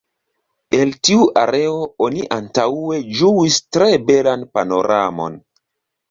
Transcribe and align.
El 0.75 0.91
tiu 1.07 1.25
areo 1.41 1.75
oni 2.07 2.23
antaŭe 2.35 2.97
ĝuis 3.19 3.57
tre 3.77 3.91
belan 4.07 4.47
panoramon. 4.57 5.37